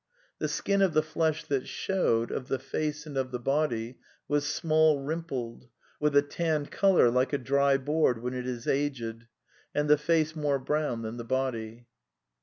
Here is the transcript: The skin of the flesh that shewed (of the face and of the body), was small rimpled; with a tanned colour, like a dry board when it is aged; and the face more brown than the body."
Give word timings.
The 0.39 0.47
skin 0.47 0.81
of 0.81 0.93
the 0.95 1.03
flesh 1.03 1.43
that 1.45 1.67
shewed 1.67 2.31
(of 2.31 2.47
the 2.47 2.57
face 2.57 3.05
and 3.05 3.15
of 3.15 3.29
the 3.29 3.37
body), 3.37 3.99
was 4.27 4.47
small 4.47 4.99
rimpled; 4.99 5.69
with 5.99 6.15
a 6.17 6.23
tanned 6.23 6.71
colour, 6.71 7.11
like 7.11 7.33
a 7.33 7.37
dry 7.37 7.77
board 7.77 8.23
when 8.23 8.33
it 8.33 8.47
is 8.47 8.67
aged; 8.67 9.27
and 9.75 9.87
the 9.87 9.99
face 9.99 10.35
more 10.35 10.57
brown 10.57 11.03
than 11.03 11.17
the 11.17 11.23
body." 11.23 11.85